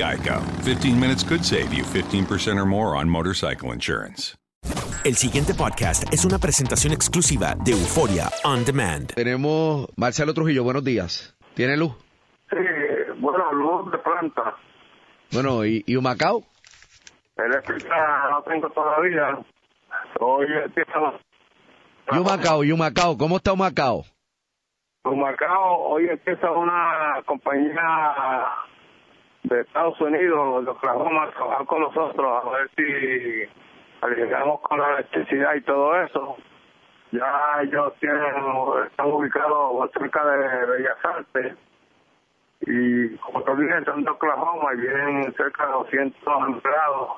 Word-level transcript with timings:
Geico. 0.00 0.40
15 0.64 0.98
minutes 0.98 1.22
could 1.22 1.44
save 1.44 1.74
you 1.74 1.84
15% 1.84 2.56
or 2.56 2.64
more 2.64 2.96
on 2.96 3.06
motorcycle 3.08 3.72
insurance. 3.74 4.34
El 5.04 5.16
siguiente 5.16 5.52
podcast 5.54 6.10
es 6.12 6.24
una 6.24 6.38
presentación 6.38 6.92
exclusiva 6.92 7.54
de 7.64 7.72
Euforia 7.72 8.30
On 8.44 8.64
Demand. 8.64 9.12
Tenemos 9.14 9.88
Marcelo 9.96 10.32
Trujillo, 10.32 10.64
buenos 10.64 10.84
días. 10.84 11.36
¿Tiene 11.54 11.76
luz? 11.76 11.92
Sí, 12.48 12.56
bueno, 13.18 13.52
luz 13.52 13.92
de 13.92 13.98
planta. 13.98 14.56
Bueno, 15.32 15.66
¿y, 15.66 15.84
y 15.86 15.96
Humacao? 15.96 16.44
Eléctrica 17.36 18.30
no 18.30 18.42
tengo 18.42 18.70
todavía. 18.70 19.38
Hoy 20.18 20.46
empieza 20.64 20.92
¿Y 22.12 22.18
Humacao? 22.18 22.64
¿Y 22.64 22.72
Humacao? 22.72 23.18
¿Cómo 23.18 23.36
está 23.36 23.52
Humacao? 23.52 24.04
Macao, 25.04 25.78
hoy 25.88 26.08
empieza 26.08 26.50
una 26.50 27.22
compañía 27.24 27.74
de 29.42 29.60
Estados 29.60 30.00
Unidos, 30.00 30.64
de 30.64 30.70
Oklahoma, 30.70 31.24
a 31.24 31.30
trabajar 31.30 31.66
con 31.66 31.80
nosotros 31.80 32.44
a 32.44 32.50
ver 32.50 32.70
si 32.76 33.48
aliviamos 34.00 34.60
con 34.60 34.78
la 34.78 34.94
electricidad 34.94 35.54
y 35.54 35.62
todo 35.62 36.00
eso. 36.02 36.36
Ya 37.12 37.60
ellos 37.62 37.92
tienen, 37.98 38.22
están 38.86 39.06
ubicados 39.06 39.90
cerca 39.92 40.24
de 40.24 40.66
Bellas 40.66 40.96
Artes 41.02 41.56
y 42.62 43.16
como 43.16 43.42
te 43.42 43.56
dije, 43.56 43.84
son 43.84 44.04
de 44.04 44.10
Oklahoma 44.10 44.74
y 44.74 44.80
vienen 44.80 45.34
cerca 45.34 45.66
de 45.66 45.72
200 45.72 46.22
empleados 46.48 47.10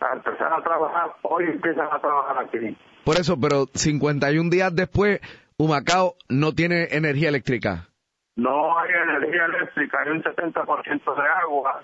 a 0.00 0.14
empezar 0.14 0.52
a 0.52 0.62
trabajar. 0.62 1.12
Hoy 1.22 1.44
empiezan 1.44 1.88
a 1.92 1.98
trabajar 2.00 2.44
aquí. 2.44 2.76
Por 3.04 3.16
eso, 3.16 3.38
pero 3.38 3.66
51 3.74 4.50
días 4.50 4.74
después, 4.74 5.20
Humacao 5.58 6.14
no 6.28 6.54
tiene 6.54 6.88
energía 6.90 7.28
eléctrica. 7.28 7.89
No 8.40 8.78
hay 8.78 8.90
energía 8.90 9.44
eléctrica, 9.44 10.00
hay 10.00 10.12
un 10.12 10.22
70% 10.22 11.14
de 11.14 11.28
agua 11.42 11.82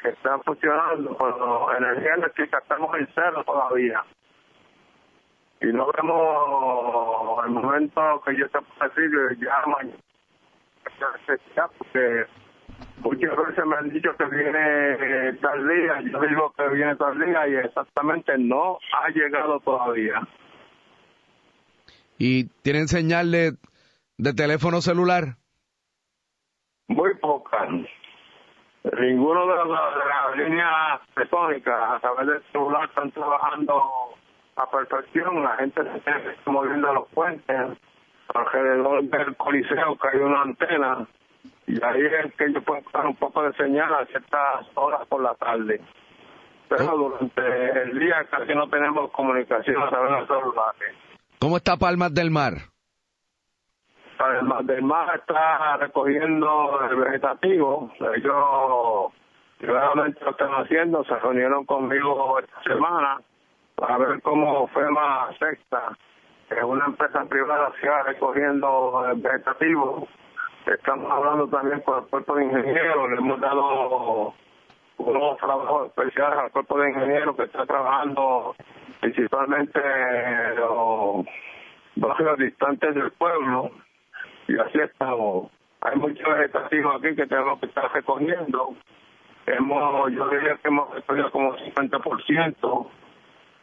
que 0.00 0.10
está 0.10 0.38
funcionando, 0.38 1.16
pero 1.18 1.76
energía 1.76 2.14
eléctrica 2.14 2.58
estamos 2.58 2.96
en 2.96 3.08
cero 3.12 3.42
todavía. 3.44 4.04
Y 5.60 5.66
no 5.72 5.90
vemos 5.90 7.44
el 7.44 7.50
momento 7.50 8.22
que 8.24 8.36
yo 8.36 8.48
te 8.50 8.60
puedo 8.60 8.88
decir, 8.88 9.40
ya 9.40 9.66
mañana, 9.66 9.98
porque 13.02 13.26
muchas 13.26 13.36
veces 13.36 13.66
me 13.66 13.76
han 13.76 13.90
dicho 13.90 14.10
que 14.16 14.24
viene 14.26 15.32
tal 15.42 15.68
día, 15.68 16.00
yo 16.02 16.20
digo 16.20 16.54
que 16.56 16.68
viene 16.68 16.94
tal 16.94 17.18
día 17.18 17.48
y 17.48 17.54
exactamente 17.66 18.38
no 18.38 18.78
ha 18.92 19.08
llegado 19.08 19.58
todavía. 19.58 20.20
¿Y 22.16 22.44
tienen 22.62 22.86
señal 22.86 23.32
de, 23.32 23.54
de 24.18 24.34
teléfono 24.34 24.80
celular? 24.80 25.36
Muy 26.88 27.14
pocas. 27.16 27.68
Ninguno 28.98 29.46
de, 29.46 29.56
los, 29.56 29.68
de 29.68 30.04
las 30.04 30.36
líneas 30.36 31.00
telefónicas 31.14 31.90
a 31.90 32.00
través 32.00 32.26
del 32.26 32.42
celular 32.52 32.84
están 32.84 33.10
trabajando 33.12 33.82
a 34.56 34.70
perfección. 34.70 35.42
La 35.42 35.56
gente 35.56 35.82
se 35.82 35.96
está 35.96 36.50
moviendo 36.50 36.90
a 36.90 36.92
los 36.92 37.08
puentes 37.08 37.78
alrededor 38.34 39.04
del 39.04 39.36
coliseo 39.36 39.96
que 39.96 40.08
hay 40.08 40.18
una 40.18 40.42
antena 40.42 41.06
y 41.66 41.82
ahí 41.82 42.02
es 42.04 42.34
que 42.34 42.44
ellos 42.44 42.62
pueden 42.64 42.84
dar 42.92 43.06
un 43.06 43.16
poco 43.16 43.42
de 43.42 43.52
señal 43.54 43.92
a 43.94 44.04
ciertas 44.06 44.66
horas 44.74 45.06
por 45.08 45.22
la 45.22 45.34
tarde. 45.34 45.80
Pero 46.68 46.96
durante 46.96 47.82
el 47.82 47.98
día 47.98 48.26
casi 48.30 48.54
no 48.54 48.68
tenemos 48.68 49.10
comunicación 49.12 49.82
a 49.82 49.88
través 49.88 50.10
de 50.10 50.18
los 50.18 50.28
celulares. 50.28 50.94
¿Cómo 51.38 51.56
está 51.56 51.76
Palmas 51.76 52.12
del 52.12 52.30
Mar? 52.30 52.73
Además 54.18 54.66
del 54.66 54.82
mar 54.82 55.16
está 55.16 55.76
recogiendo 55.78 56.80
el 56.88 56.96
vegetativo. 56.96 57.90
Ellos 58.16 59.12
realmente 59.60 60.24
lo 60.24 60.30
están 60.30 60.52
haciendo. 60.52 61.04
Se 61.04 61.16
reunieron 61.16 61.64
conmigo 61.64 62.38
esta 62.38 62.62
semana 62.62 63.20
para 63.74 63.98
ver 63.98 64.22
cómo 64.22 64.68
FEMA 64.68 65.30
Sexta, 65.38 65.96
que 66.48 66.64
una 66.64 66.86
empresa 66.86 67.24
privada, 67.24 67.72
siga 67.80 68.02
recogiendo 68.04 69.04
el 69.10 69.20
vegetativo. 69.20 70.06
Estamos 70.66 71.10
hablando 71.10 71.48
también 71.48 71.80
con 71.80 72.04
el 72.04 72.08
cuerpo 72.08 72.36
de 72.36 72.44
ingenieros. 72.44 73.10
Le 73.10 73.16
hemos 73.16 73.40
dado 73.40 74.34
unos 74.98 75.36
trabajos 75.38 75.88
especiales 75.88 76.38
al 76.38 76.50
cuerpo 76.52 76.78
de 76.78 76.90
ingenieros 76.90 77.36
que 77.36 77.42
está 77.44 77.66
trabajando 77.66 78.54
principalmente 79.00 79.80
en 79.80 80.56
los 80.56 81.26
barrios 81.96 82.38
distantes 82.38 82.94
del 82.94 83.10
pueblo 83.12 83.70
y 84.48 84.58
así 84.58 84.78
estamos. 84.78 85.50
Hay 85.80 85.96
mucho 85.96 86.28
vegetativo 86.30 86.92
aquí 86.92 87.14
que 87.14 87.26
tenemos 87.26 87.58
que 87.60 87.66
estar 87.66 87.92
recogiendo. 87.92 88.74
Hemos, 89.46 90.12
yo 90.12 90.28
diría 90.30 90.56
que 90.56 90.68
hemos 90.68 90.94
recogido 90.94 91.30
como 91.30 91.56
50%. 91.56 92.88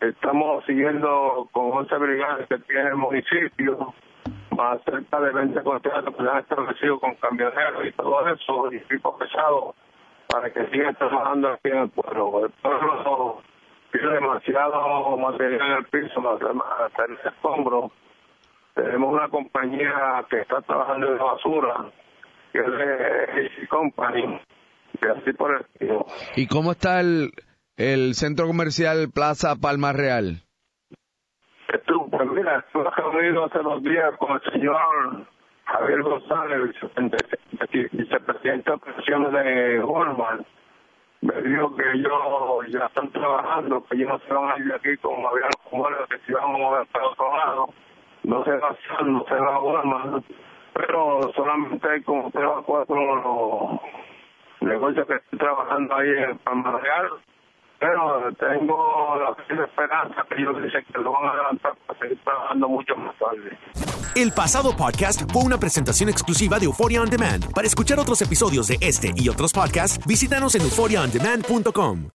Estamos 0.00 0.64
siguiendo 0.64 1.48
con 1.52 1.72
11 1.72 1.96
brigadas 1.96 2.48
que 2.48 2.58
tiene 2.58 2.88
el 2.88 2.96
municipio, 2.96 3.94
más 4.56 4.80
cerca 4.84 5.20
de 5.20 5.32
20 5.32 5.62
contratos 5.62 6.14
que 6.14 6.22
se 6.22 6.28
han 6.28 6.38
establecido 6.38 7.00
con 7.00 7.14
camioneros 7.16 7.86
y 7.86 7.92
todo 7.92 8.28
eso, 8.28 8.72
y 8.72 8.76
equipos 8.76 9.16
pesados, 9.18 9.74
para 10.28 10.52
que 10.52 10.66
sigan 10.66 10.94
trabajando 10.96 11.48
aquí 11.48 11.68
en 11.68 11.78
el 11.78 11.90
pueblo. 11.90 12.46
El 12.46 12.52
pueblo 12.62 13.42
pide 13.90 14.08
demasiado 14.08 15.16
material 15.16 15.60
en 15.62 15.76
el 15.78 15.84
piso, 15.86 16.22
hasta 16.30 17.04
el 17.04 17.18
escombro. 17.24 17.90
Tenemos 18.78 19.12
una 19.12 19.28
compañía 19.28 20.24
que 20.30 20.40
está 20.40 20.60
trabajando 20.62 21.08
en 21.08 21.18
la 21.18 21.24
basura, 21.24 21.86
que 22.52 22.60
es 22.60 22.66
de 22.66 23.66
Company, 23.68 24.40
y 25.02 25.04
así 25.04 25.32
por 25.32 25.52
el 25.52 25.62
estilo. 25.62 26.06
¿Y 26.36 26.46
cómo 26.46 26.70
está 26.70 27.00
el, 27.00 27.32
el 27.76 28.14
centro 28.14 28.46
comercial 28.46 29.08
Plaza 29.12 29.56
Palma 29.60 29.92
Real? 29.92 30.42
Estuvo, 31.74 32.08
pues 32.08 32.28
mira, 32.30 32.60
estuve 32.60 32.88
reunido 32.96 33.46
hace 33.46 33.58
dos 33.58 33.82
días 33.82 34.16
con 34.16 34.36
el 34.36 34.52
señor 34.52 34.76
Javier 35.64 36.02
González, 36.02 36.60
vicepresidente 37.90 38.70
de 38.70 38.76
operaciones 38.76 39.32
de 39.32 39.80
Walmart. 39.82 40.46
Me 41.22 41.42
dijo 41.42 41.74
que 41.74 41.82
ellos 41.94 42.12
ya 42.68 42.86
están 42.86 43.10
trabajando, 43.10 43.84
que 43.86 43.96
ellos 43.96 44.08
no 44.08 44.18
se 44.20 44.32
van 44.32 44.52
a 44.52 44.58
ir 44.58 44.66
de 44.66 44.74
aquí 44.76 44.96
como 44.98 45.28
habían 45.28 45.50
los 45.72 46.08
que 46.08 46.18
se 46.18 46.30
iban 46.30 46.44
a 46.44 46.46
mover 46.46 46.86
para 46.92 47.06
otro 47.08 47.36
lado. 47.36 47.74
No 48.24 48.44
se 48.44 48.50
va 48.50 48.68
a 48.68 48.70
hacer, 48.70 49.06
no 49.06 49.24
se 49.28 49.34
va 49.34 49.54
a 49.54 49.60
Walmart, 49.60 50.24
pero 50.74 51.32
solamente 51.34 51.88
hay 51.88 52.02
como 52.02 52.30
tres 52.30 52.44
o 52.46 52.62
cuatro 52.62 53.80
negocios 54.60 55.06
que 55.06 55.14
están 55.14 55.38
trabajando 55.38 55.94
ahí 55.94 56.10
en 56.10 56.38
Palma 56.38 56.78
Real 56.78 57.10
pero 57.78 58.32
tengo 58.34 59.16
la 59.16 59.64
esperanza 59.64 60.26
que 60.28 60.34
ellos 60.40 60.62
dicen 60.62 60.84
que 60.92 61.00
lo 61.00 61.12
van 61.12 61.28
a 61.30 61.34
levantar 61.34 61.72
para 61.86 61.98
seguir 62.00 62.18
trabajando 62.24 62.68
mucho 62.68 62.96
más 62.96 63.14
tarde. 63.18 63.56
El 64.16 64.32
pasado 64.32 64.76
podcast 64.76 65.30
fue 65.32 65.42
una 65.44 65.58
presentación 65.58 66.08
exclusiva 66.08 66.58
de 66.58 66.64
Euphoria 66.64 67.02
On 67.02 67.10
Demand. 67.10 67.52
Para 67.54 67.66
escuchar 67.66 67.98
otros 68.00 68.20
episodios 68.22 68.68
de 68.68 68.78
este 68.80 69.12
y 69.14 69.28
otros 69.28 69.52
podcasts, 69.52 70.04
visítanos 70.06 70.54
en 70.56 70.62
euphoriaondemand.com. 70.62 72.17